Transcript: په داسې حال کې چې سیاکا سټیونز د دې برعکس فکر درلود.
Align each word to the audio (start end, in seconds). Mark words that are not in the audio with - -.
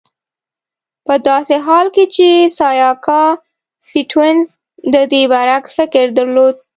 په 1.05 1.13
داسې 1.27 1.55
حال 1.65 1.87
کې 1.95 2.05
چې 2.15 2.27
سیاکا 2.57 3.23
سټیونز 3.89 4.45
د 4.93 4.95
دې 5.11 5.21
برعکس 5.31 5.71
فکر 5.79 6.05
درلود. 6.17 6.55